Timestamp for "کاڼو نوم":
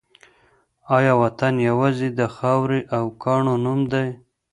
3.23-3.79